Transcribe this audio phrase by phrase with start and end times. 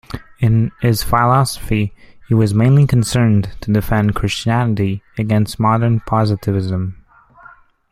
[0.39, 1.93] In his philosophy,
[2.27, 7.03] he was mainly concerned to defend Christianity against modern Positivism.